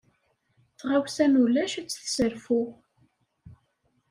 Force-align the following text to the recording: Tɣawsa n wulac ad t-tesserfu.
Tɣawsa 0.79 1.25
n 1.25 1.39
wulac 1.41 1.73
ad 1.79 1.87
t-tesserfu. 1.87 2.61